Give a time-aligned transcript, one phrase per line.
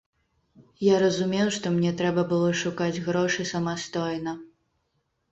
[0.83, 4.33] Я разумеў, што мне трэба было шукаць грошы самастойна.